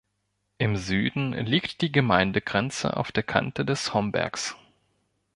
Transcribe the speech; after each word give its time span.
Im 0.57 0.77
Süden 0.77 1.33
liegt 1.33 1.81
die 1.81 1.91
Gemeindegrenze 1.91 2.97
auf 2.97 3.11
der 3.11 3.21
Kante 3.21 3.63
des 3.65 3.93
Hombergs. 3.93 4.55